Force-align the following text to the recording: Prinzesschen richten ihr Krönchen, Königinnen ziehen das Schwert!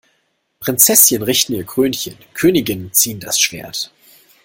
Prinzesschen 0.59 1.21
richten 1.21 1.53
ihr 1.53 1.63
Krönchen, 1.63 2.17
Königinnen 2.33 2.91
ziehen 2.91 3.19
das 3.19 3.39
Schwert! 3.39 3.91